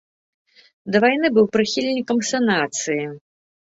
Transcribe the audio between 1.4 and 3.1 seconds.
прыхільнікам санацыі.